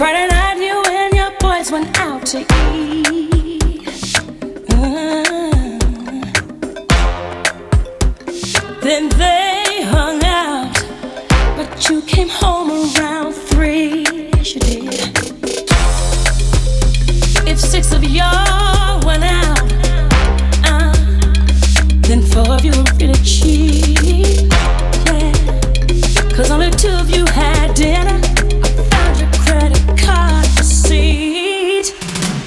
Friday 0.00 0.28
night, 0.28 0.56
you 0.56 0.82
and 0.88 1.14
your 1.14 1.30
boys 1.40 1.70
went 1.70 2.00
out 2.00 2.24
to 2.24 2.38
eat. 2.72 3.84
Uh, 4.70 5.78
then 8.80 9.10
they 9.18 9.82
hung 9.84 10.24
out, 10.24 10.72
but 11.54 11.90
you 11.90 12.00
came 12.06 12.30
home 12.30 12.70
around 12.96 13.34
three. 13.34 14.06
Yes, 14.32 14.54
you 14.54 14.60
did. 14.62 15.18
If 17.46 17.60
six 17.60 17.92
of 17.92 18.02
y'all 18.02 19.04
went 19.04 19.24
out, 19.24 19.70
uh, 20.64 20.94
then 22.08 22.22
four 22.22 22.54
of 22.54 22.64
you 22.64 22.72
were 22.72 22.84
really 22.98 23.22
cheap. 23.22 23.89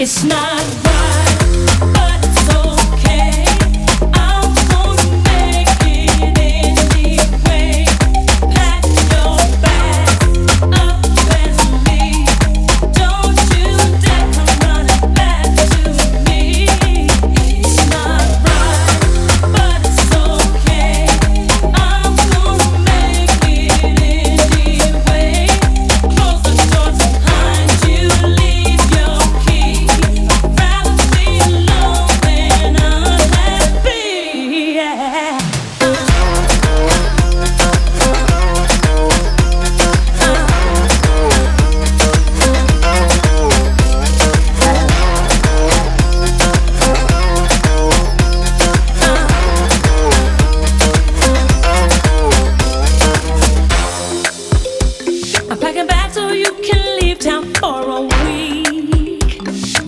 It's 0.03 0.21
not 0.25 0.92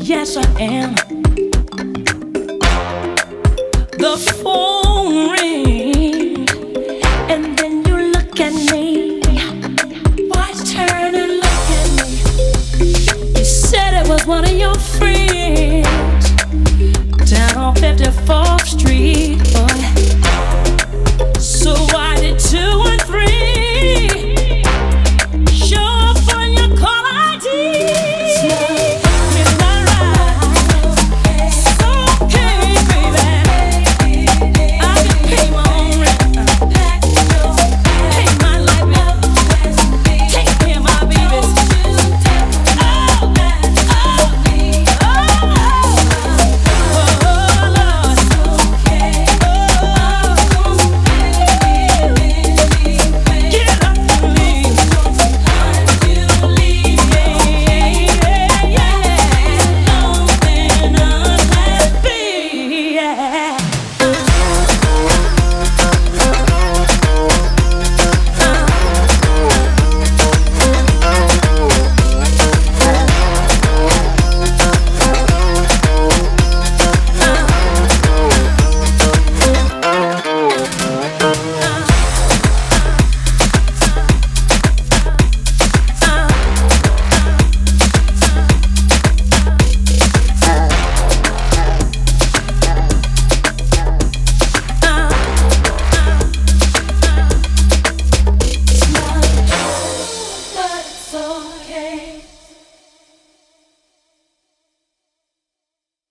Yes, 0.07 0.37
I 0.37 0.43
am. 0.61 0.93
The 3.97 4.17
phone 4.43 5.31
rings, 5.31 6.51
and 7.27 7.57
then 7.57 7.83
you 7.87 8.11
look 8.13 8.39
at 8.39 8.53
me. 8.71 9.19
Why 10.29 10.51
turn 10.63 11.15
and 11.15 11.37
look 11.37 11.69
at 11.79 11.89
me? 11.97 12.09
You 13.35 13.43
said 13.43 13.95
it 13.95 14.07
was 14.07 14.27
one 14.27 14.45
of 14.45 14.51
your 14.51 14.75
friends 14.75 16.29
down 17.27 17.57
on 17.57 17.73
54th 17.73 18.79
Street. 18.79 19.34